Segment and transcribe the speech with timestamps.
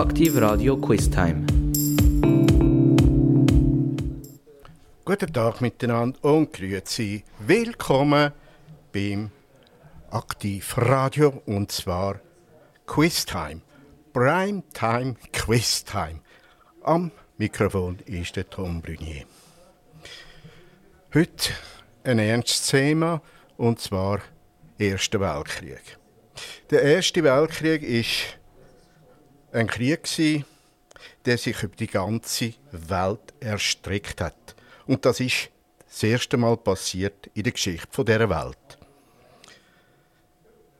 [0.00, 1.44] Aktiv Radio Quiz Time.
[5.04, 7.22] Guten Tag miteinander und grüezi.
[7.38, 8.32] Willkommen
[8.94, 9.30] beim
[10.10, 12.18] Aktiv Radio und zwar
[12.86, 13.60] Quiz Time.
[14.14, 16.20] Prime Time Quiz Time.
[16.82, 19.26] Am Mikrofon ist der Tom Brunier.
[21.12, 21.52] Heute
[22.04, 23.20] ein ernstes Thema
[23.58, 24.20] und zwar
[24.78, 25.98] Erster Weltkrieg.
[26.70, 28.39] Der Erste Weltkrieg ist
[29.52, 30.08] ein Krieg,
[31.24, 34.54] der sich über die ganze Welt erstreckt hat.
[34.86, 35.50] Und das ist
[35.86, 38.78] das erste Mal passiert in der Geschichte dieser Welt.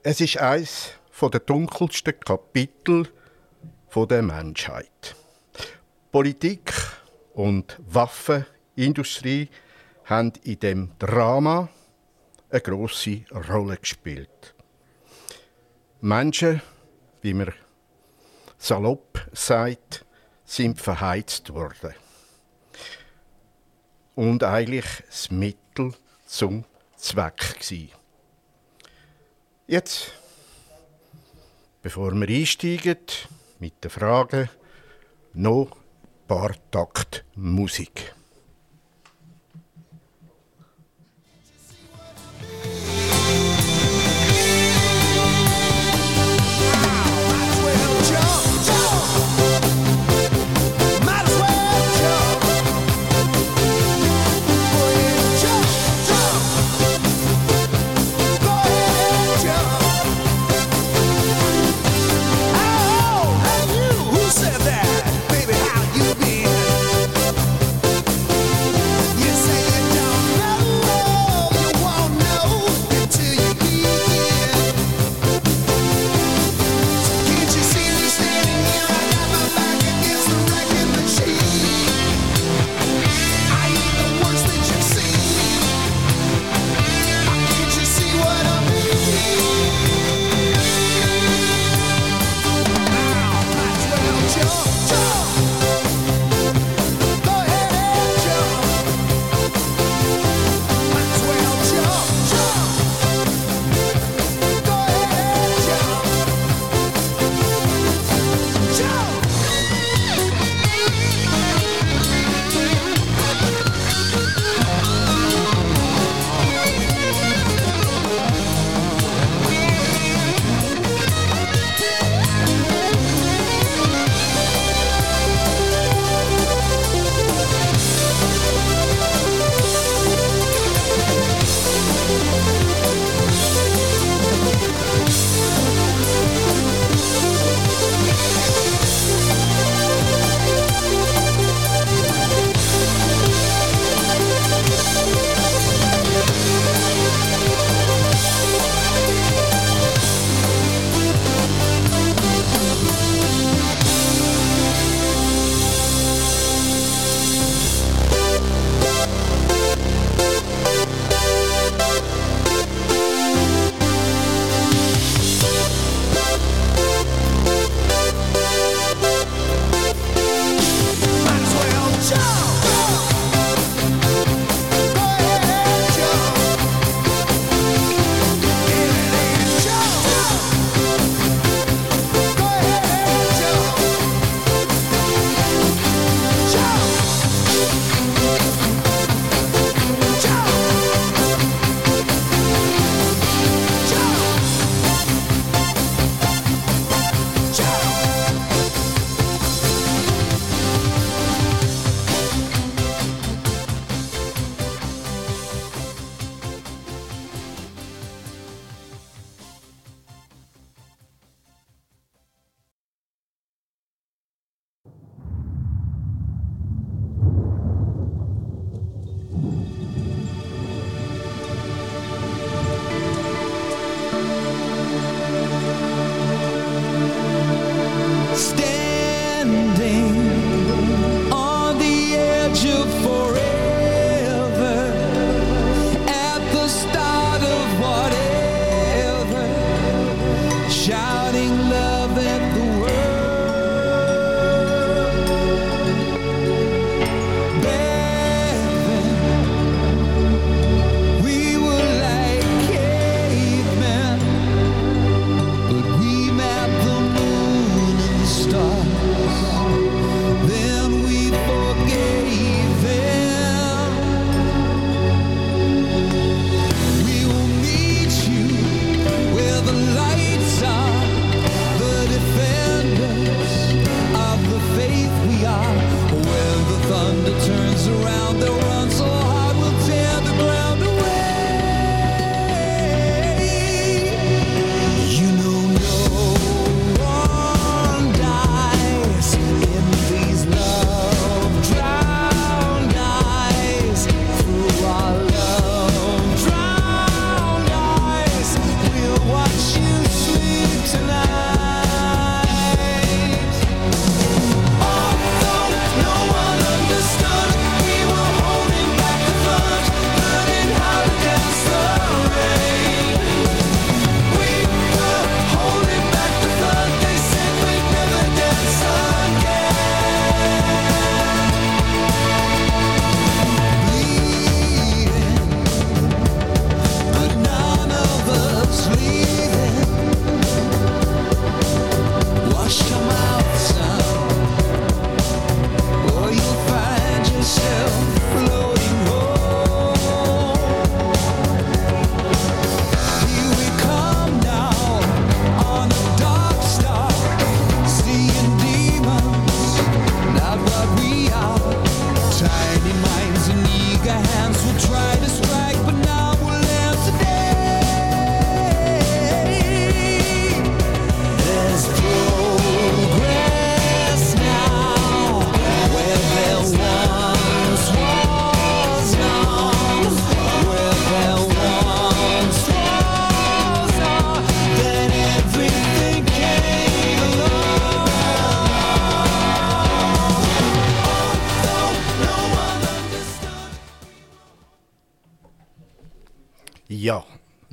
[0.02, 3.09] Es ist eines der dunkelsten Kapitel
[3.95, 5.14] der Menschheit.
[6.12, 6.73] Politik
[7.34, 9.48] und Waffenindustrie
[10.05, 11.69] haben in dem Drama
[12.50, 14.55] eine große Rolle gespielt.
[16.00, 16.62] Menschen,
[17.20, 17.52] wie man
[18.60, 20.05] salopp sagt,
[20.45, 21.94] sind verheizt worden.
[24.14, 25.94] Und eigentlich das Mittel
[26.27, 27.91] zum Zweck gewesen.
[29.67, 30.12] Jetzt,
[31.80, 32.98] bevor wir einsteigen
[33.58, 34.50] mit der Frage,
[35.33, 38.14] noch ein paar Takt Musik.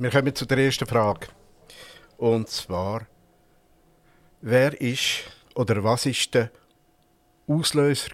[0.08, 1.26] Wir kommen zu der ersten Frage.
[2.16, 3.06] Und zwar,
[4.40, 5.24] wer ist
[5.54, 6.50] oder was ist der
[7.46, 8.12] Auslöser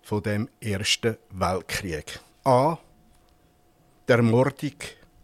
[0.00, 2.18] von dem Ersten Weltkrieg?
[2.44, 2.78] A.
[4.08, 4.76] Der Ermordung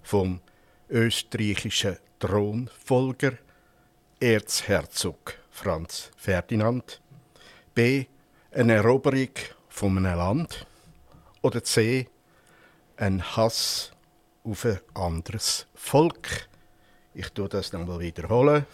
[0.02, 0.42] vom
[0.90, 3.32] österreichischen Thronfolger
[4.20, 7.00] Erzherzog Franz Ferdinand.
[7.74, 8.04] B.
[8.50, 9.30] Eine Eroberung
[9.70, 10.66] von einem Land.
[11.40, 12.08] Oder C.
[12.98, 13.92] Ein Hass
[14.44, 16.48] auf ein anderes Volk.
[17.14, 18.66] Ich tue das nochmal wiederholen.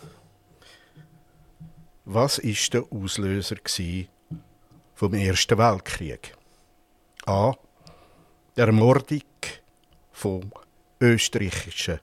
[2.04, 3.56] Was ist der Auslöser
[4.94, 6.36] vom Ersten Weltkrieg?
[7.26, 7.52] A.
[8.56, 9.22] Der Ermordung
[10.12, 10.52] vom
[11.00, 12.00] österreichischen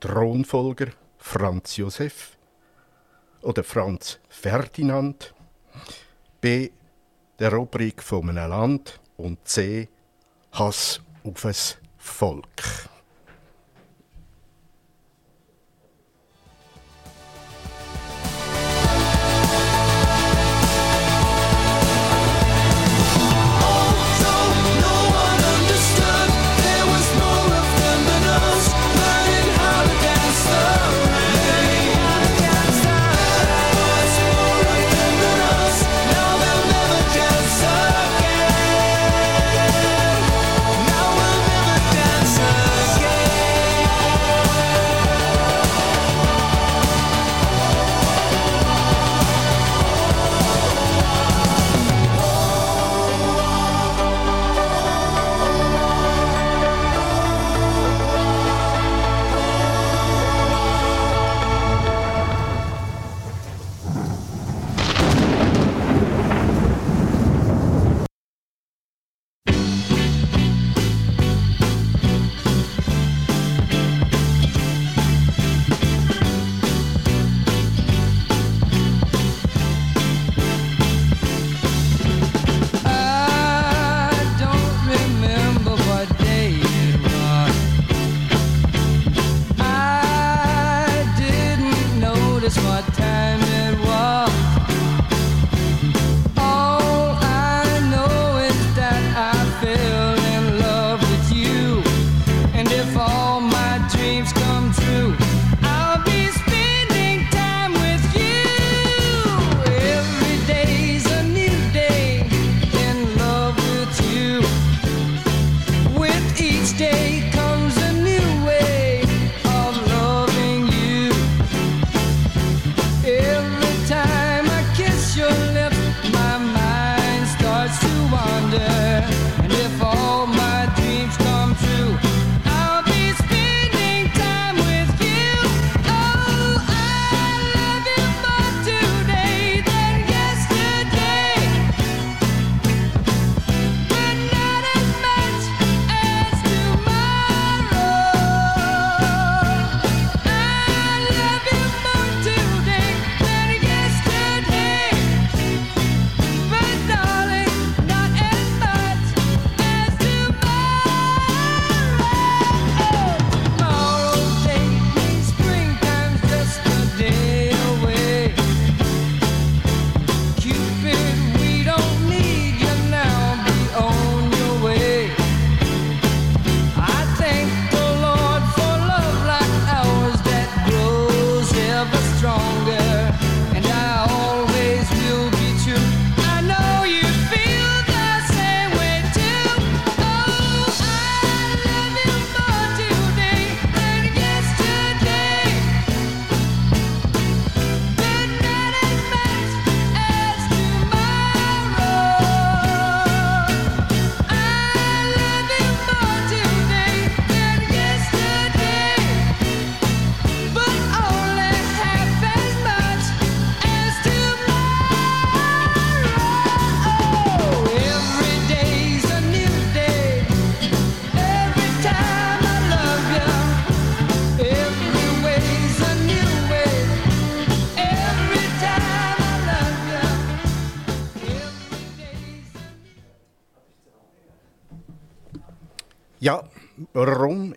[0.00, 0.88] Thronfolger
[1.18, 2.36] Franz Josef
[3.42, 5.32] oder Franz Ferdinand.
[6.40, 6.70] B.
[7.38, 9.00] Der Eroberung von einem Land.
[9.16, 9.88] Und C.
[10.52, 11.54] Hass auf ein
[11.96, 12.90] Volk.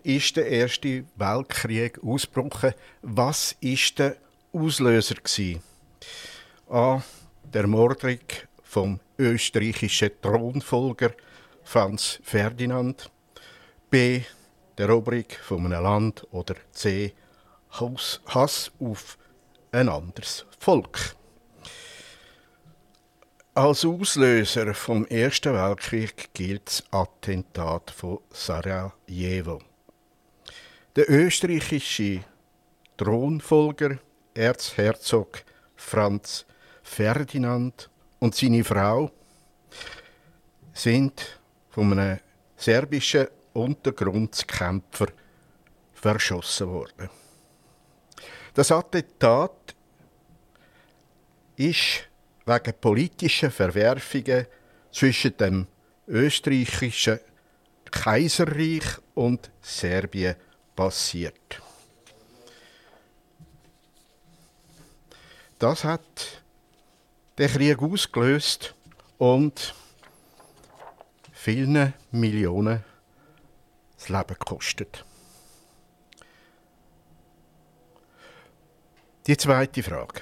[0.02, 2.74] Ist der Erste Weltkrieg ausgebrochen?
[3.02, 4.16] Was ist der
[4.52, 5.62] Auslöser gewesen?
[6.70, 7.02] A.
[7.44, 8.20] Der Mordung
[8.62, 11.12] vom österreichischen Thronfolger
[11.64, 13.10] Franz Ferdinand.
[13.90, 14.22] B.
[14.78, 17.14] die Eroberung von einem Land oder C.
[17.70, 19.18] Hass auf
[19.72, 21.16] ein anderes Volk.
[23.54, 29.60] Als Auslöser vom Ersten Weltkrieg gilt das Attentat von Sarajevo.
[30.98, 32.24] Der österreichische
[32.96, 34.00] Thronfolger
[34.34, 35.44] Erzherzog
[35.76, 36.44] Franz
[36.82, 37.88] Ferdinand
[38.18, 39.08] und seine Frau
[40.72, 41.38] sind
[41.70, 42.18] von einem
[42.56, 45.06] serbischen Untergrundkämpfer
[45.94, 47.08] verschossen worden.
[48.52, 49.76] Das Attentat
[51.54, 52.08] ist
[52.44, 54.46] wegen politischer Verwerfungen
[54.90, 55.68] zwischen dem
[56.08, 57.20] österreichischen
[57.88, 60.34] Kaiserreich und Serbien
[60.78, 61.60] passiert.
[65.58, 66.44] Das hat
[67.36, 68.76] den Krieg ausgelöst
[69.18, 69.74] und
[71.32, 72.84] vielen Millionen
[73.96, 75.04] das Leben gekostet.
[79.26, 80.20] Die zweite Frage.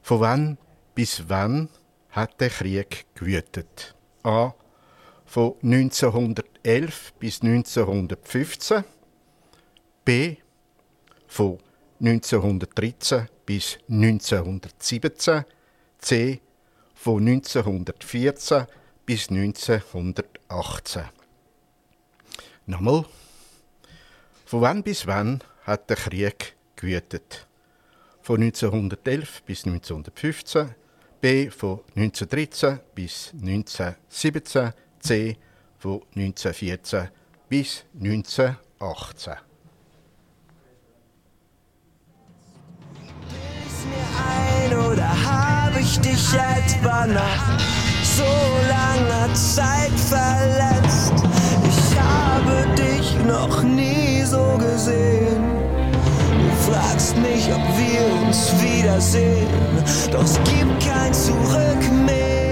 [0.00, 0.58] Von wann
[0.94, 1.68] bis wann
[2.08, 3.94] hat der Krieg gewütet?
[4.22, 4.54] A.
[5.28, 8.82] Von 1911 bis 1915.
[10.02, 10.36] B.
[11.26, 11.58] Von
[12.00, 15.44] 1913 bis 1917.
[15.98, 16.40] C.
[16.94, 18.66] Von 1914
[19.04, 21.02] bis 1918.
[22.64, 23.04] Nochmal.
[24.46, 27.46] Von wann bis wann hat der Krieg gewütet?
[28.22, 30.74] Von 1911 bis 1915,
[31.20, 35.36] B von 1913 bis 1917, C
[35.78, 37.08] von 1914
[37.48, 39.34] bis 1918.
[44.98, 47.60] Oder habe ich dich etwa nach
[48.02, 48.24] so
[48.68, 51.12] langer Zeit verletzt?
[51.68, 55.44] Ich habe dich noch nie so gesehen.
[56.32, 59.48] Du fragst mich, ob wir uns wiedersehen,
[60.10, 62.47] doch es gibt kein Zurück mehr.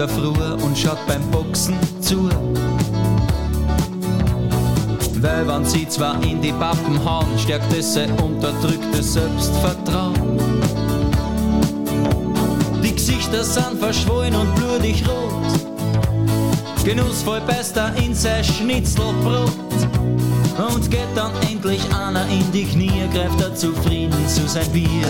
[0.00, 2.30] Der Früh und schaut beim Boxen zu.
[5.20, 10.38] Weil wenn sie zwar in die Pappen hauen, stärkt es sein unterdrücktes Selbstvertrauen.
[12.82, 15.34] Die Gesichter sind verschwollen und blutig rot.
[16.82, 19.52] Genussvoll beißt er in sein Schnitzelbrot.
[20.74, 25.06] Und geht dann endlich einer in die Knie, greift er zufrieden zu sein Bier.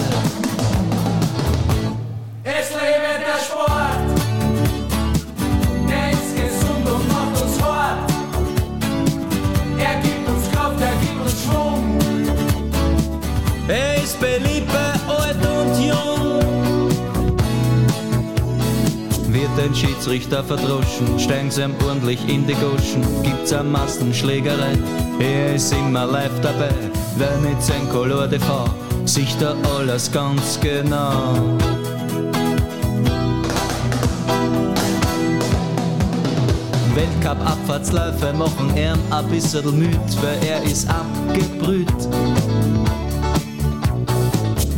[20.00, 24.78] Schiedsrichter verdroschen, steigen sie ihm ordentlich in die Goschen, gibt's am Massenschlägerei.
[25.18, 26.70] Er ist immer live dabei,
[27.18, 28.64] wer mit sein Color Frau,
[29.04, 31.34] sieht da alles ganz genau.
[36.94, 42.08] Weltcup-Abfahrtsläufe machen ihn ein bisschen müd, weil er ist abgebrüht.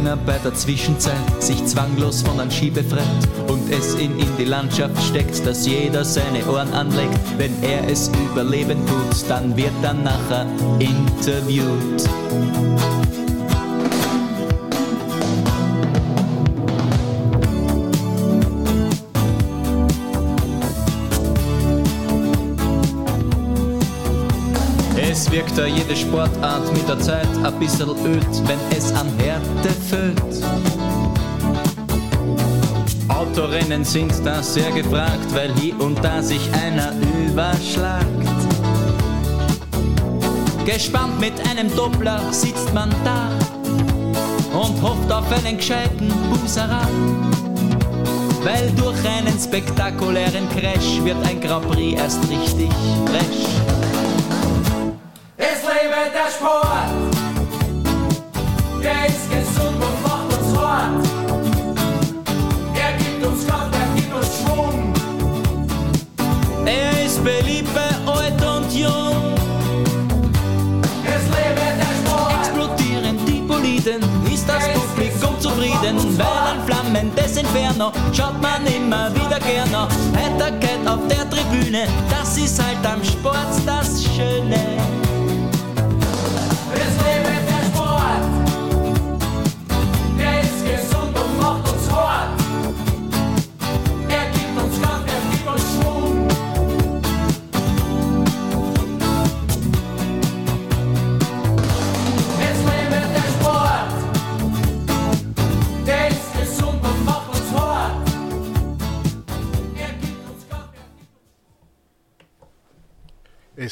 [0.00, 3.04] Einer bei der Zwischenzeit sich zwanglos von einem Ski befreit
[3.48, 8.10] und es ihn in die Landschaft steckt, dass jeder seine Ohren anlegt, wenn er es
[8.30, 10.46] überleben tut, dann wird er nachher
[10.78, 12.08] interviewt.
[25.40, 30.44] Wirkt da jede Sportart mit der Zeit ein bisschen öd, wenn es an Härte füllt.
[33.08, 36.92] Autorennen sind da sehr gefragt, weil hier und da sich einer
[37.26, 38.04] überschlagt.
[40.66, 43.30] Gespannt mit einem Doppler sitzt man da
[44.52, 46.86] und hofft auf einen gescheiten Buserat.
[48.42, 52.68] Weil durch einen spektakulären Crash wird ein Grand Prix erst richtig
[53.06, 53.99] fresh.
[56.30, 56.90] Sport.
[58.82, 61.06] Der ist gesund und macht uns hart.
[62.74, 64.92] Er gibt uns Kraft, er gibt uns Schwung.
[66.66, 69.34] Er ist beliebt bei alt und jung.
[71.04, 72.34] Es lebe der Sport.
[72.40, 74.00] Explodieren die Boliden,
[74.32, 79.88] ist das Publikum zufrieden, weil an Flammen des Inferno schaut man immer wieder gerne.
[80.14, 84.99] Heiterkeit auf der Tribüne, das ist halt am Sport das Schöne.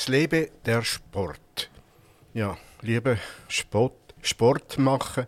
[0.09, 1.69] Es lebe der Sport.
[2.33, 5.27] Ja, liebe Sport, Sport machen,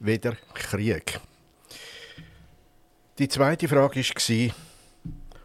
[0.00, 1.18] weder Krieg.
[3.18, 4.54] Die zweite Frage war,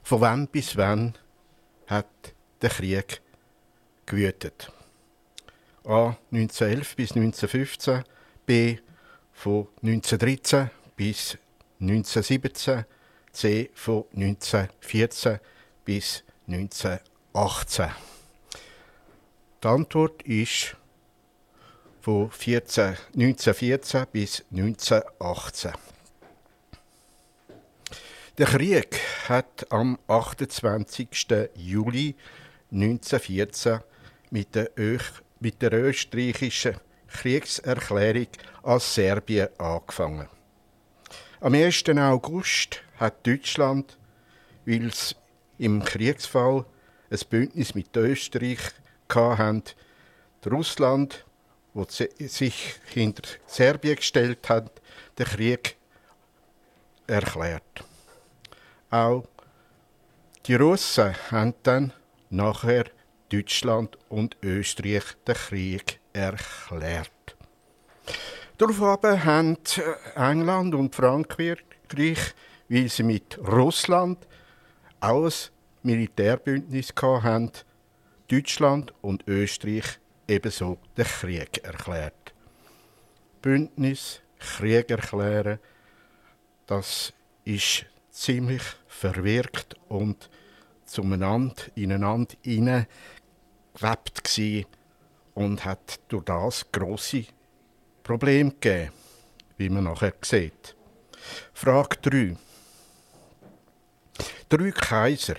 [0.03, 1.17] von wann bis wann
[1.87, 3.21] hat der Krieg
[4.05, 4.69] gewütet?
[5.85, 6.17] A.
[6.33, 8.03] 1911 bis 1915,
[8.45, 8.79] B.
[9.31, 11.37] von 1913 bis
[11.79, 12.83] 1917,
[13.31, 13.71] C.
[13.75, 15.39] von 1914
[15.85, 18.12] bis 1918.
[19.63, 20.75] Die Antwort ist
[22.01, 25.71] von 14, 1914 bis 1918.
[28.37, 28.99] Der Krieg
[29.29, 31.07] hat am 28.
[31.55, 32.13] Juli
[32.73, 33.79] 1914
[34.31, 35.03] mit der, Öch,
[35.39, 36.75] mit der österreichischen
[37.07, 38.27] Kriegserklärung
[38.63, 40.27] an Serbien angefangen.
[41.39, 41.87] Am 1.
[41.87, 43.97] August hat Deutschland,
[44.65, 45.15] weil es
[45.57, 46.65] im Kriegsfall
[47.09, 48.59] ein Bündnis mit Österreich
[49.09, 49.75] hatte,
[50.45, 51.25] Russland,
[51.73, 54.81] wo sich hinter Serbien gestellt hat,
[55.17, 55.77] den Krieg
[57.07, 57.83] erklärt.
[58.89, 59.25] Auch
[60.45, 61.93] die Russen haben dann
[62.29, 62.85] nachher
[63.29, 67.09] Deutschland und Österreich den Krieg erklärt.
[68.57, 69.57] Daraufhin haben
[70.15, 71.57] England und Frankreich,
[72.69, 74.27] weil sie mit Russland
[74.99, 75.33] auch ein
[75.81, 77.51] Militärbündnis hatten,
[78.33, 82.33] Deutschland und Österreich ebenso den Krieg erklärt.
[83.43, 85.59] Bündnis, Krieg erklären,
[86.65, 87.13] das
[87.45, 90.31] ist ziemlich verwirkt und
[90.83, 92.87] zueinander, ineinander hineingewebt
[95.35, 97.25] und hat durch das grosse
[98.01, 98.93] Probleme gegeben,
[99.57, 100.75] wie man nachher sieht.
[101.53, 102.35] Frage 3.
[104.49, 105.35] Drei Kaiser,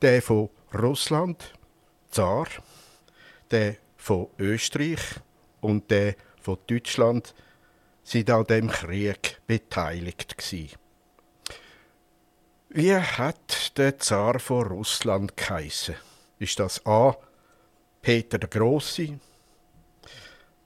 [0.00, 1.52] der von Russland,
[2.10, 2.46] Zar,
[3.50, 5.00] der von Österreich
[5.60, 7.34] und der von Deutschland
[8.02, 10.70] sind an dem Krieg beteiligt gsi.
[12.70, 15.96] Wie hat der Zar von Russland geheissen?
[16.38, 17.16] Ist das A.
[18.00, 19.18] Peter der Große,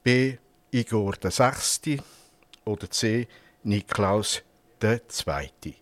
[0.03, 0.37] B.
[0.71, 1.99] Igor der Sechste
[2.65, 3.29] oder C.
[3.63, 4.43] Niklaus
[4.81, 5.75] der Zweite?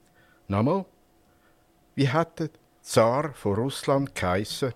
[0.48, 0.84] Nochmal.
[1.94, 2.50] Wie hat der
[2.82, 4.74] Zar von Russland geheissen?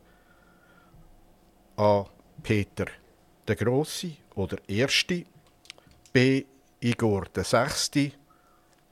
[1.76, 2.04] A.
[2.42, 2.86] Peter
[3.48, 5.24] der Große oder Erste,
[6.12, 6.44] B.
[6.80, 8.12] Igor der Sechste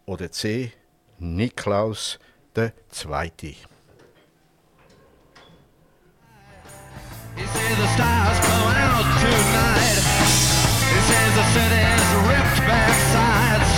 [0.07, 0.73] oder C.
[1.19, 2.19] Niklaus
[2.57, 3.55] der Zweite.
[7.35, 9.99] He says the stars come out tonight.
[10.93, 13.71] He says the city's ripped back sides.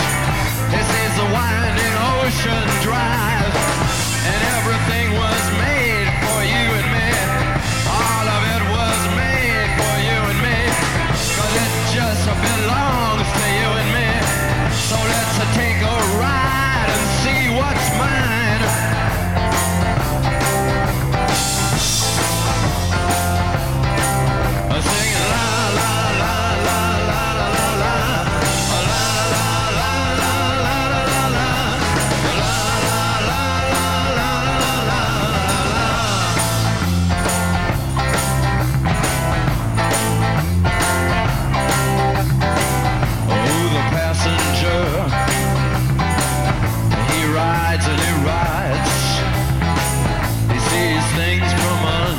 [0.74, 3.23] He says the winding ocean drive.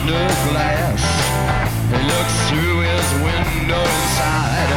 [0.08, 1.02] Under glass.
[1.89, 4.70] He looks through his window inside.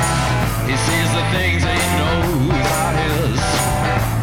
[0.64, 3.40] He sees the things he knows are his.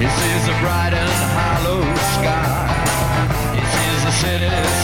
[0.01, 1.81] He sees the bright and hollow
[2.17, 2.73] sky.
[3.53, 4.74] He sees the city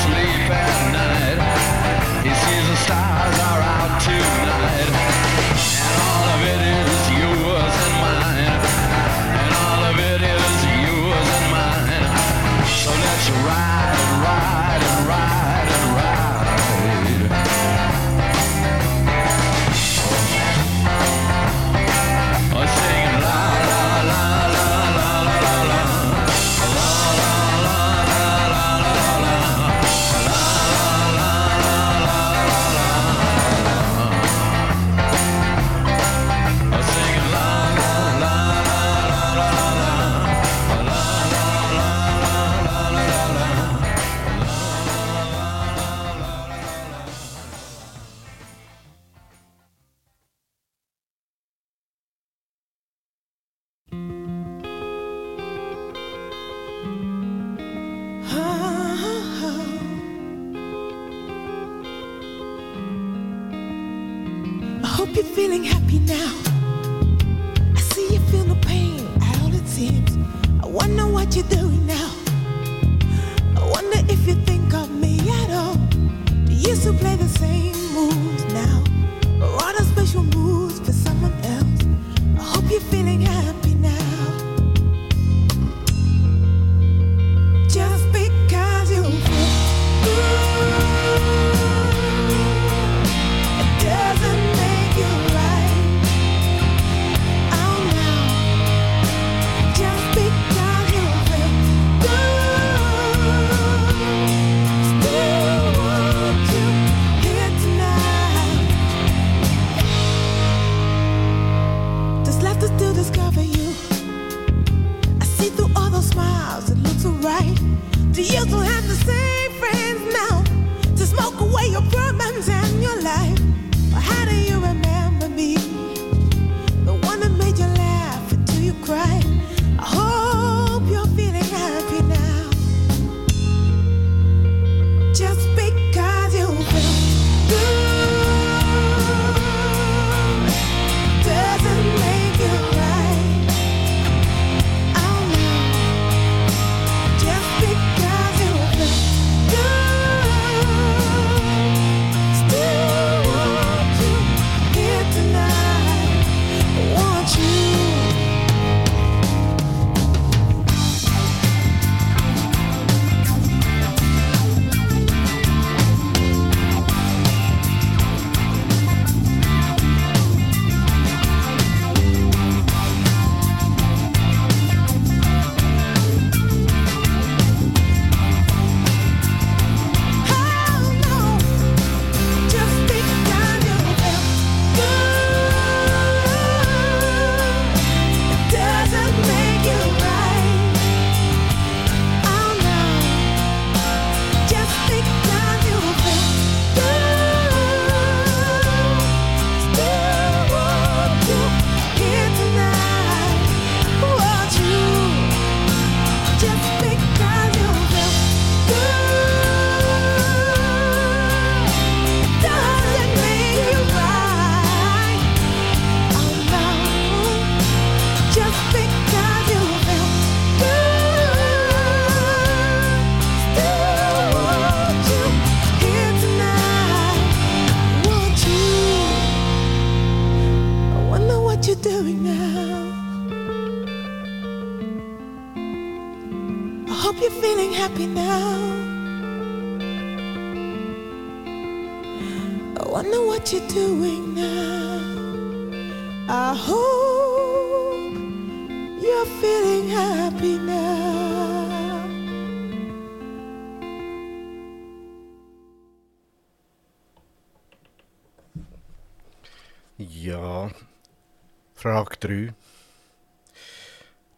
[262.22, 262.54] 3.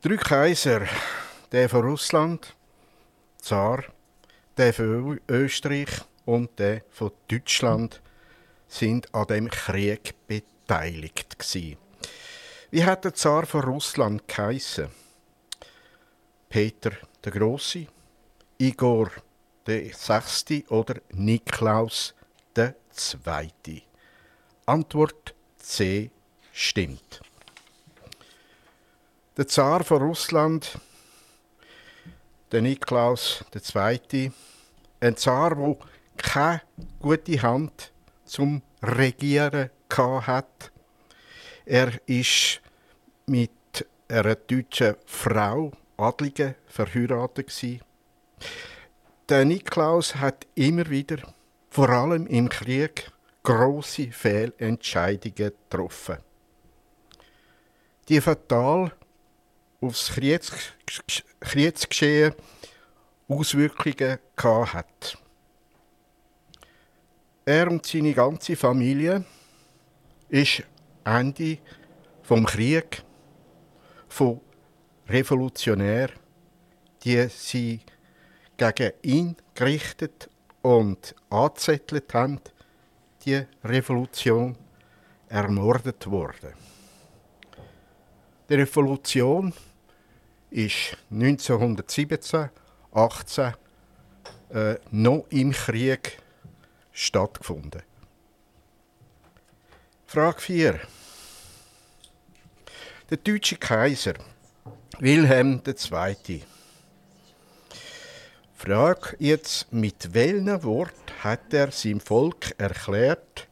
[0.02, 0.88] Drei Kaiser,
[1.52, 2.56] der von Russland,
[3.38, 3.84] Zar,
[4.56, 5.89] der von Österreich
[6.26, 8.02] und der von Deutschland,
[8.69, 11.78] sind an dem Krieg beteiligt gsi.
[12.72, 14.88] Wie hat der Zar von Russland geheissen?
[16.48, 16.91] Peter
[17.24, 17.88] der Große,
[18.60, 19.12] Igor
[19.67, 22.15] der Sechste oder Niklaus
[22.56, 23.82] der Zweite?
[24.65, 26.10] Antwort C
[26.54, 27.22] stimmt.
[29.36, 30.78] Der Zar von Russland,
[32.52, 34.32] der Niklaus II.,
[35.00, 35.76] ein Zar, der
[36.17, 36.62] keine
[37.00, 37.91] gute Hand
[38.26, 40.72] zum Regieren hat.
[41.65, 42.62] Er ist
[43.26, 43.50] mit
[44.08, 47.82] einer deutschen Frau, Adlige, verheiratet.
[49.30, 51.17] Der Niklaus hat immer wieder,
[51.72, 56.17] vor allem im Krieg, große Fehlentscheidungen getroffen,
[58.08, 58.91] die fatal
[59.84, 60.52] aufs Kriegs
[61.39, 62.34] Kriegsgeschehen
[63.28, 65.17] Auswirkungen gehabt.
[67.46, 69.26] Er und seine ganze Familie
[70.30, 70.63] ist
[71.04, 71.58] Ende
[72.22, 73.04] vom Krieg
[74.08, 74.39] von
[75.10, 76.10] Revolutionär,
[77.04, 77.82] die sie
[78.56, 80.30] gegen ihn gerichtet
[80.62, 82.39] und angezettelt haben,
[83.26, 84.56] die Revolution
[85.28, 86.54] ermordet worden.
[88.50, 89.54] Die Revolution
[90.54, 92.50] ist 1917,
[92.94, 93.54] 18
[94.54, 96.20] äh, noch im Krieg
[96.92, 97.82] stattgefunden.
[100.06, 100.80] Frage 4.
[103.10, 104.13] Der deutsche Kaiser
[105.00, 106.44] Wilhelm II.
[108.56, 113.48] Frag jetzt, mit welchem Wort hat er seinem Volk erklärt,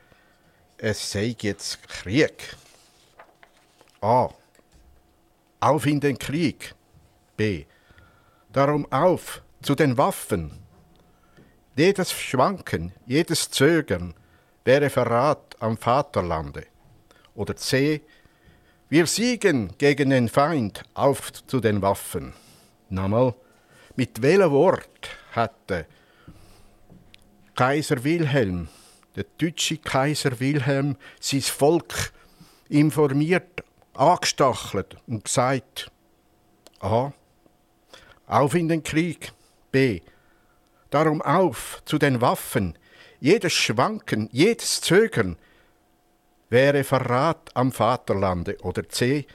[0.78, 2.56] es sei jetzt Krieg?
[4.02, 4.30] A.
[5.60, 6.76] Auf in den Krieg.
[7.42, 7.66] B.
[8.54, 10.52] Darum auf zu den Waffen.
[11.76, 14.14] Jedes Schwanken, jedes Zögern
[14.64, 16.68] wäre Verrat am Vaterlande.
[17.34, 18.02] Oder C.
[18.90, 22.34] Wir siegen gegen den Feind, auf zu den Waffen.
[22.90, 23.34] Nochmal,
[23.96, 25.88] mit welchem Wort hatte
[27.56, 28.70] Kaiser Wilhelm,
[29.16, 32.14] der deutsche Kaiser Wilhelm, sein Volk
[32.70, 33.64] informiert,
[33.96, 35.92] angestachelt und gesagt,
[36.82, 37.14] A.
[38.32, 39.34] Auf in den Krieg.
[39.74, 40.00] B.
[40.90, 42.78] Darum auf zu den Waffen.
[43.20, 45.36] Jedes Schwanken, jedes Zögern
[46.50, 48.58] wäre Verrat am Vaterlande.
[48.62, 49.26] Oder C.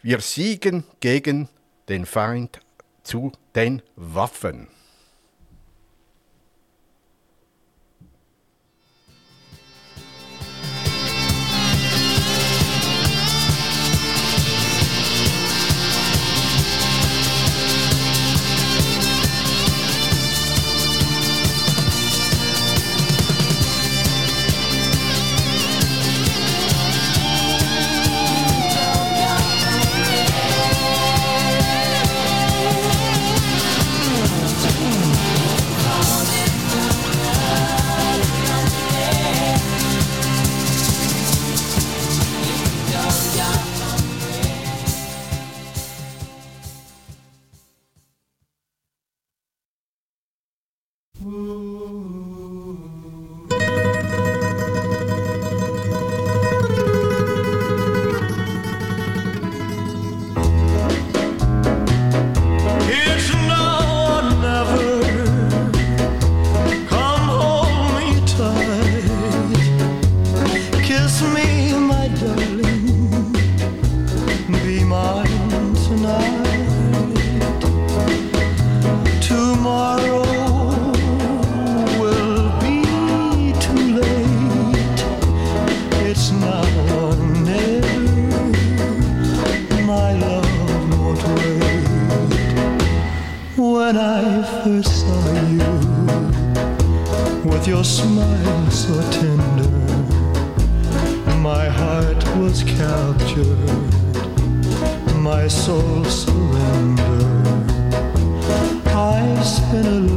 [0.00, 1.50] Wir siegen gegen
[1.90, 2.60] den Feind
[3.02, 4.68] zu den Waffen.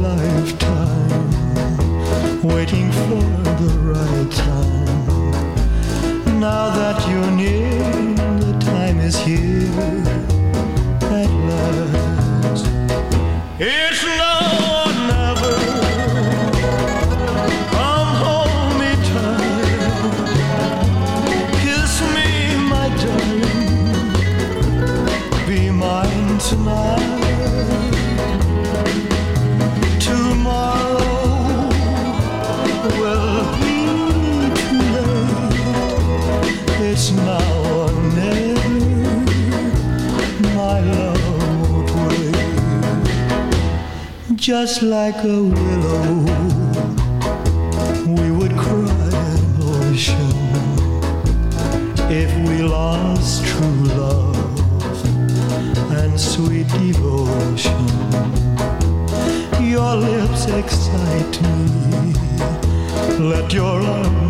[0.02, 1.22] Lifetime
[2.42, 3.22] waiting for
[3.62, 4.90] the right time.
[6.40, 6.71] Now
[44.58, 46.12] Just like a willow,
[48.06, 50.36] we would cry an ocean
[52.10, 54.36] if we lost true love
[55.92, 57.86] and sweet devotion.
[59.58, 62.12] Your lips excite me.
[63.30, 64.21] Let your arms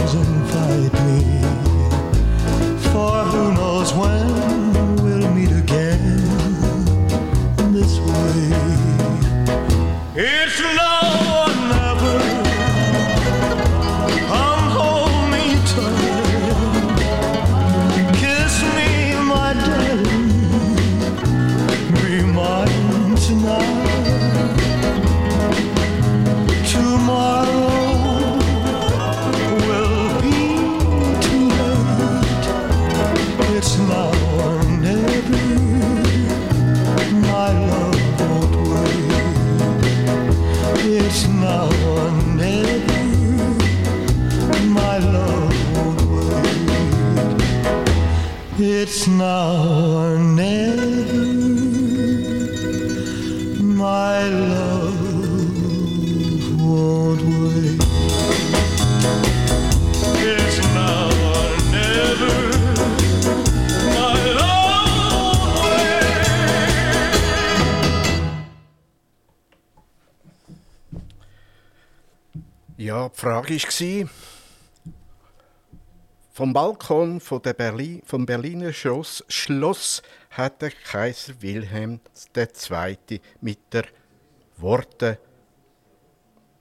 [48.65, 49.57] It's now
[49.99, 51.27] or never.
[53.59, 55.01] My love
[56.63, 57.83] won't wait.
[60.15, 62.39] It's now or never.
[63.97, 66.15] My love wait.
[72.77, 74.07] Ja, die Frage war,
[76.33, 82.01] vom Balkon von der Berlin, vom Berliner Schloss, Schloss hat der Kaiser Wilhelm
[82.35, 83.20] II.
[83.41, 83.85] mit der
[84.57, 85.18] Worte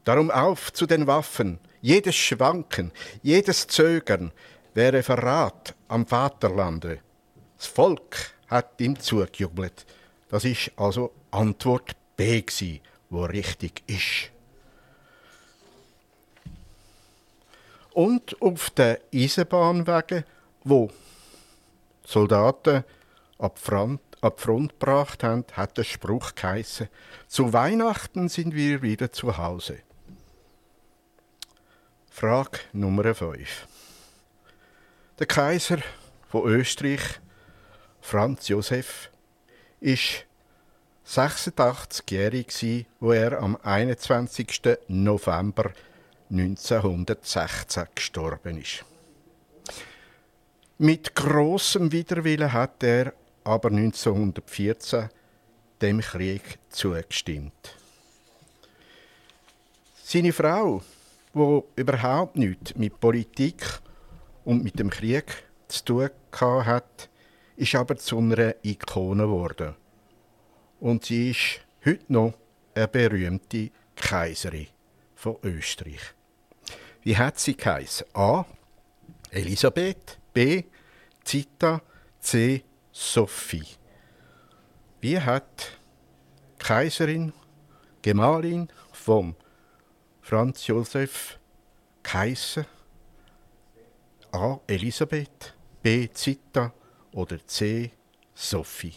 [0.04, 2.92] Darum auf zu den Waffen, jedes Schwanken,
[3.22, 4.32] jedes Zögern
[4.74, 7.00] wäre Verrat am Vaterlande.
[7.58, 9.86] Das Volk hat ihm zugejubelt.
[10.30, 12.44] Das ist also Antwort B,
[13.10, 14.32] wo richtig ist.
[17.94, 20.24] Und auf den Eisenbahnwegen,
[20.64, 20.90] wo
[22.06, 22.84] Soldaten
[23.38, 26.88] ab Front, ab Front gebracht haben, hat der Spruch geheißen:
[27.28, 29.80] Zu Weihnachten sind wir wieder zu Hause.
[32.10, 33.68] Frage Nummer 5.
[35.20, 35.80] Der Kaiser
[36.28, 37.20] von Österreich,
[38.02, 39.10] Franz Josef,
[39.80, 40.26] ist
[41.08, 44.62] 86-jährig, wo er am 21.
[44.88, 45.72] November
[46.32, 48.86] 1916 gestorben ist.
[50.78, 53.14] Mit großem Widerwillen hat er
[53.44, 55.10] aber 1914
[55.82, 57.76] dem Krieg zugestimmt.
[60.04, 60.82] Seine Frau,
[61.34, 63.64] wo überhaupt nichts mit Politik
[64.44, 66.10] und mit dem Krieg zu tun
[66.66, 67.10] hat,
[67.56, 69.76] ist aber zu einer Ikone geworden.
[70.80, 72.34] Und sie ist heute noch
[72.74, 74.68] eine berühmte Kaiserin
[75.16, 76.16] von Österreich.
[77.04, 78.08] Wie hat sie geheißen?
[78.14, 78.46] A.
[79.32, 80.20] Elisabeth.
[80.34, 80.64] B.
[81.24, 81.82] Zita.
[82.20, 82.64] C.
[82.92, 83.66] Sophie.
[85.00, 85.80] Wie hat
[86.60, 87.34] Kaiserin,
[88.04, 89.36] Gemahlin vom
[90.22, 91.40] Franz Josef
[92.04, 92.66] geheißen?
[94.32, 94.60] A.
[94.68, 95.56] Elisabeth.
[95.82, 96.08] B.
[96.14, 96.74] Zita.
[97.14, 97.92] Oder C.
[98.36, 98.94] Sophie.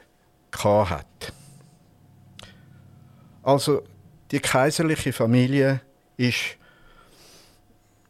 [0.64, 1.32] hat.
[3.42, 3.82] Also
[4.30, 5.80] die kaiserliche Familie
[6.16, 6.56] ist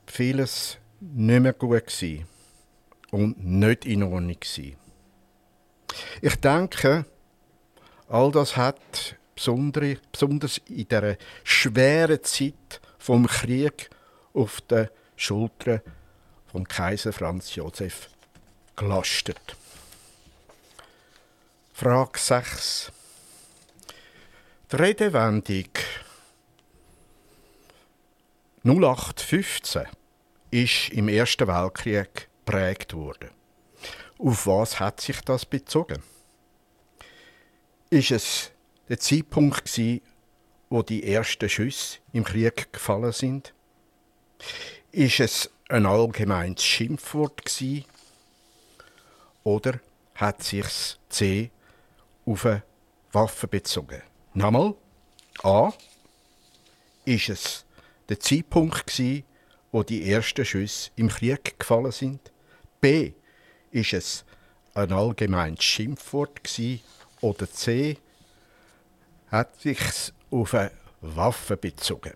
[0.07, 2.27] vieles nicht mehr gut gewesen
[3.11, 4.77] und nicht in Ordnung gewesen.
[6.23, 7.05] Ich denke,
[8.09, 13.91] all das hat besonders in der schweren Zeit vom Krieg
[14.33, 15.81] auf den Schultern
[16.47, 18.09] vom Kaiser Franz Josef
[18.77, 19.57] gelastet.
[21.73, 22.93] Frage 6.
[24.71, 25.69] Die Redewendung
[28.65, 29.85] 0815
[30.51, 33.31] ist im Ersten Weltkrieg geprägt worden.
[34.19, 36.03] Auf was hat sich das bezogen?
[37.91, 38.51] Ist es
[38.89, 39.69] der Zeitpunkt
[40.69, 43.55] wo die ersten Schüsse im Krieg gefallen sind?
[44.93, 47.85] Ist es ein allgemeines Schimpfwort gsi?
[49.45, 49.81] Oder
[50.15, 51.51] hat sich's C
[52.25, 52.63] auf eine
[53.13, 54.03] Waffe bezogen?
[54.35, 54.75] Nochmal.
[55.43, 55.73] A.
[57.05, 57.65] Ist es
[58.09, 59.25] der Zeitpunkt gsi,
[59.71, 62.33] wo die ersten Schüsse im Krieg gefallen sind?
[62.81, 63.13] B.
[63.71, 64.25] Ist es
[64.75, 66.81] ein allgemeines Schimpfwort gsi?
[67.21, 67.99] Oder C.
[69.31, 70.71] Hat sich's auf eine
[71.01, 72.15] Waffe bezogen?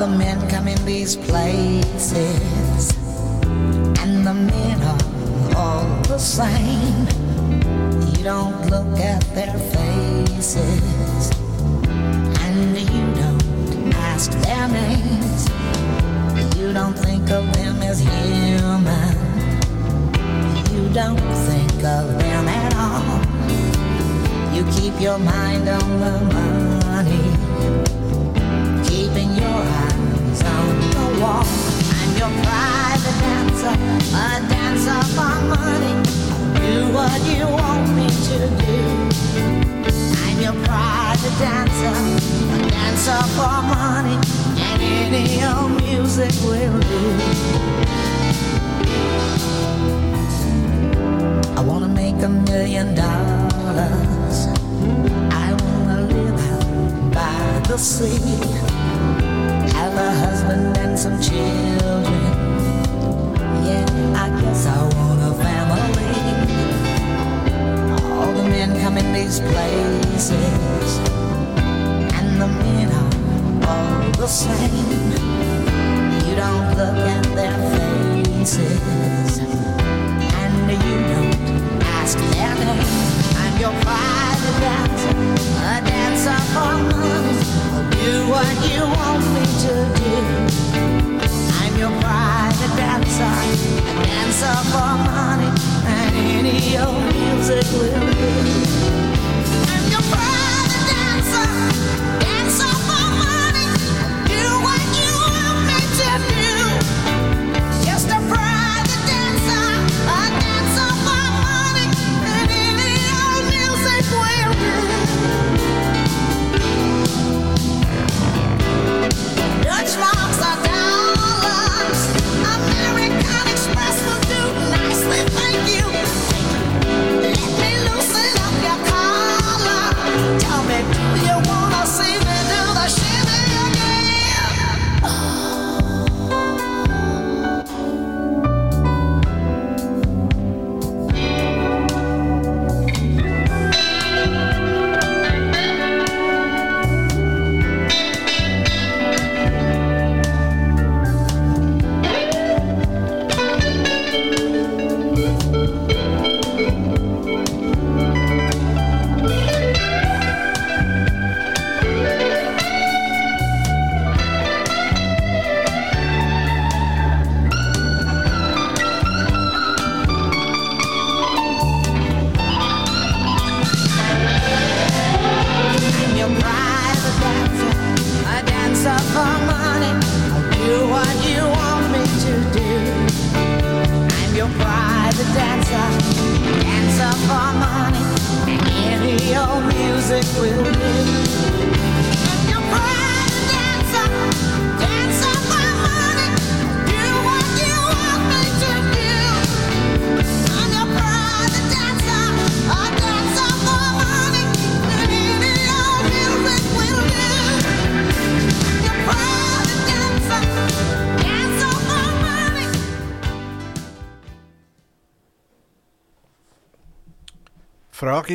[0.00, 2.90] The men come in these places,
[4.02, 7.06] and the men are all the same.
[8.14, 10.99] You don't look at their faces,
[14.20, 15.48] ask their names.
[16.58, 19.14] You don't think of them as human.
[20.74, 23.20] You don't think of them at all.
[24.54, 27.24] You keep your mind on the money
[28.84, 30.66] keeping your eyes on
[30.96, 31.46] the wall.
[31.96, 33.74] I'm your private dancer,
[34.12, 35.96] a dancer for money.
[36.60, 39.49] Do what you want me to do.
[40.50, 41.94] Your private dancer,
[42.54, 44.18] a dancer for money,
[44.58, 44.82] and
[45.14, 47.02] any old music will do.
[51.56, 54.48] I wanna make a million dollars.
[55.30, 58.18] I wanna live by the sea
[59.74, 61.69] have a husband and some children.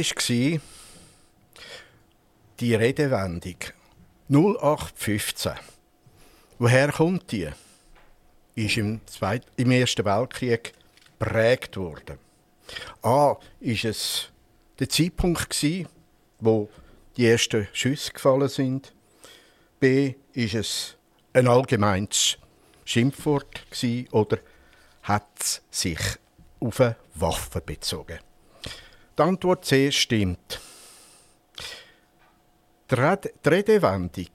[0.03, 0.61] Frage war,
[2.59, 3.55] die Redewendung
[4.27, 5.53] 0815,
[6.59, 7.49] woher kommt die?
[8.55, 10.73] Ist im, Zweit im Ersten Weltkrieg
[11.17, 12.17] geprägt worden.
[13.03, 14.29] A, ist es
[14.79, 15.87] der Zeitpunkt gsi,
[16.39, 16.69] wo
[17.15, 18.93] die ersten Schüsse gefallen sind.
[19.79, 20.97] B, ist es
[21.31, 22.37] ein allgemeines
[22.83, 24.39] Schimpfwort gsi oder
[25.03, 25.99] hat es sich
[26.59, 28.19] auf eine Waffe bezogen?
[29.17, 30.59] Die Antwort C stimmt.
[32.91, 34.29] Die Red- die Redewendung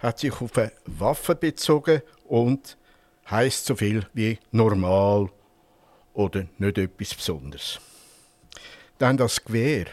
[0.00, 2.76] hat sich auf eine Waffe bezogen und
[3.30, 5.30] heißt so viel wie normal
[6.12, 7.80] oder nicht etwas Besonderes.
[8.98, 9.86] Dann das Gewehr,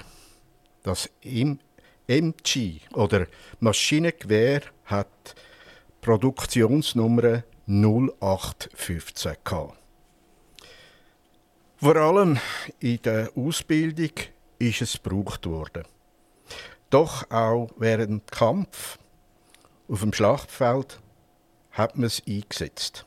[0.83, 1.59] das im
[2.07, 3.25] MG oder
[3.59, 5.35] Maschinengewehr hat
[6.01, 9.77] Produktionsnummer 0815 gehabt.
[11.85, 12.39] Vor allem
[12.79, 14.09] in der Ausbildung
[14.57, 15.83] ist es gebraucht worden.
[16.89, 18.97] Doch auch während Kampf
[19.87, 20.99] auf dem Schlachtfeld
[21.73, 23.05] hat man es eingesetzt.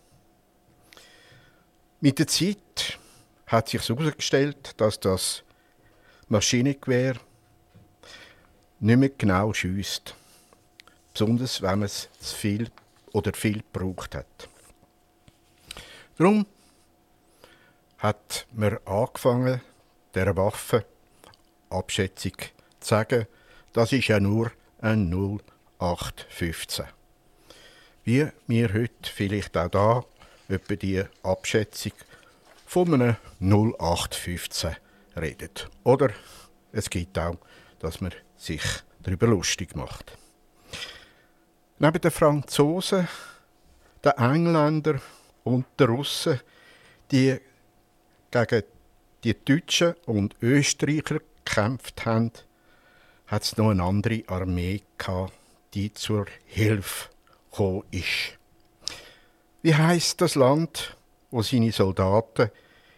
[2.00, 3.00] Mit der Zeit
[3.48, 5.42] hat sich herausgestellt, dass das
[6.28, 7.16] Maschinengewehr
[8.78, 10.14] nicht mehr genau schießt.
[11.14, 12.70] Besonders wenn man es zu viel
[13.12, 14.48] oder viel gebraucht hat.
[16.16, 16.46] Darum
[17.98, 19.60] hat man angefangen,
[20.14, 20.84] der Waffe
[21.70, 22.32] Abschätzung
[22.80, 23.26] zu sagen,
[23.72, 25.12] das ist ja nur ein
[25.80, 26.86] 0815.
[28.04, 30.04] Wie wir heute vielleicht auch da
[30.48, 31.92] etwa die Abschätzung
[32.66, 34.76] von einem 0815
[35.16, 35.50] reden.
[35.84, 36.10] Oder
[36.72, 37.36] es gibt auch,
[37.80, 38.62] dass man sich
[39.02, 40.16] darüber lustig macht.
[41.78, 43.08] Neben den Franzosen,
[44.04, 45.00] den Engländern
[45.44, 46.40] und den Russen,
[47.10, 47.38] die
[48.30, 48.62] gegen
[49.24, 52.32] die Deutschen und Österreicher gekämpft haben,
[53.26, 55.32] hat es noch eine andere Armee gehabt,
[55.74, 57.08] die zur Hilfe
[57.50, 58.38] gekommen ist.
[59.62, 60.96] Wie heißt das Land,
[61.30, 62.50] wo seine Soldaten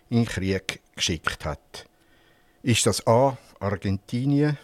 [0.08, 1.86] in den Krieg geschickt hat?
[2.62, 3.36] Ist das A.
[3.58, 4.58] Argentinien,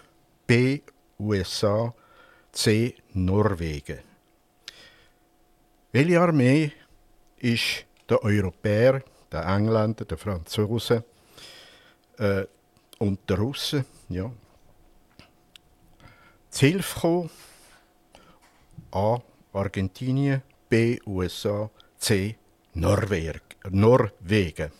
[0.47, 0.81] B.
[1.19, 1.95] USA,
[2.53, 2.95] C.
[3.13, 3.99] Norwegen?
[5.93, 6.73] Welche Armee
[7.39, 9.03] ist der Europäer,
[9.37, 11.05] der Engländer, der Franzosen
[12.19, 12.45] äh,
[12.99, 14.31] und der Russen ja,
[16.51, 17.31] zu Hilfe gekommen?
[18.93, 19.19] A.
[19.53, 20.99] Argentinien, B.
[21.07, 22.37] USA, C.
[22.75, 24.71] Norweg, Norwegen.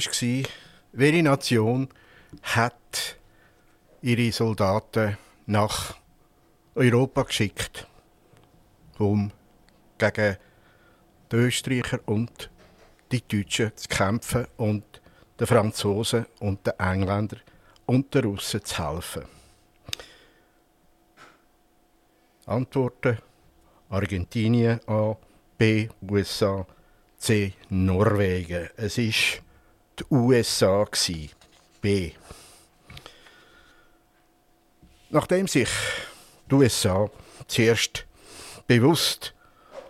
[0.00, 0.50] Frage war,
[0.92, 1.88] welche Nation
[2.42, 3.16] hat
[4.02, 5.16] ihre Soldaten
[5.46, 5.96] nach
[6.74, 7.86] Europa geschickt,
[8.98, 9.32] um
[9.98, 10.36] gegen
[11.32, 12.50] die Österreicher und
[13.10, 14.84] die Deutschen zu kämpfen und
[15.38, 17.40] den Franzosen und den Engländern
[17.86, 19.24] und den Russen zu helfen.
[22.46, 23.18] Antworten
[23.88, 25.16] Argentinien A,
[25.58, 26.66] B USA,
[27.16, 28.68] C Norwegen.
[28.76, 29.42] Es ist
[29.98, 31.30] die USA gsi.
[31.80, 32.12] B.
[35.10, 35.68] Nachdem sich
[36.50, 37.08] die USA
[37.46, 38.06] zuerst
[38.66, 39.34] bewusst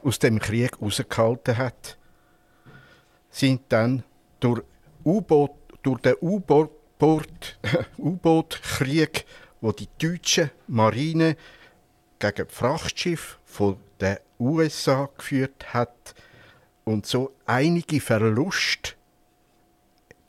[0.02, 1.96] aus dem Krieg rausgehalten hat,
[3.30, 4.02] sind dann
[4.40, 4.62] durch,
[5.04, 5.52] U-Boot,
[5.82, 6.70] durch den U-Boot-
[7.98, 9.26] U-Boot-Krieg,
[9.60, 11.36] wo die deutsche Marine
[12.18, 16.14] gegen die Frachtschiffe von den USA geführt hat
[16.84, 18.95] und so einige Verluste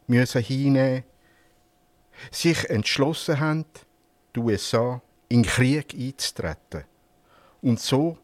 [0.07, 1.03] müssen hinnehmen,
[2.31, 3.65] sich entschlossen haben,
[4.35, 6.83] die USA in den Krieg einzutreten.
[7.61, 8.17] Und so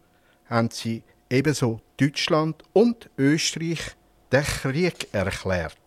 [0.45, 3.95] haben sie ebenso Deutschland und Österreich
[4.31, 5.77] den Krieg erklärt.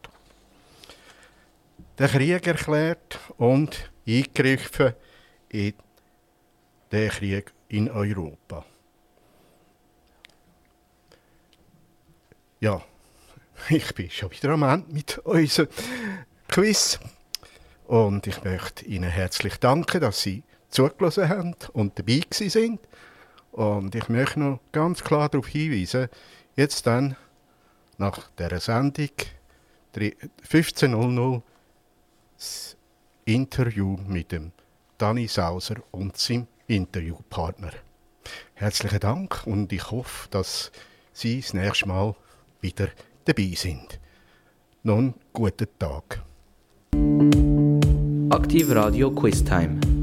[1.99, 4.94] Den Krieg erklärt und eingegriffen
[5.49, 5.74] in
[6.92, 8.64] den Krieg in Europa.
[12.61, 12.82] Ja,
[13.71, 15.69] ich bin schon wieder am Ende mit unserem
[16.49, 16.99] Quiz.
[17.87, 22.81] Und ich möchte Ihnen herzlich danken, dass Sie zugelassen haben und dabei sind.
[23.53, 26.09] Und ich möchte noch ganz klar darauf hinweisen,
[26.57, 27.17] jetzt dann
[27.99, 29.09] nach dieser Sendung
[29.95, 31.43] 15.00
[32.37, 32.77] das
[33.25, 34.53] Interview mit dem
[34.99, 37.73] Danny Sauser und seinem Interviewpartner.
[38.55, 40.71] Herzlichen Dank und ich hoffe, dass
[41.12, 42.14] Sie das nächste Mal
[42.61, 42.89] wieder
[43.27, 44.01] dabei sind.
[44.83, 46.22] Nun guten Tag.
[48.31, 49.95] Aktiv Radio Quiz Time.